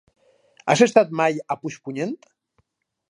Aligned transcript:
Has 0.73 0.81
estat 0.85 1.13
mai 1.21 1.37
a 1.45 1.59
Puigpunyent? 1.63 2.17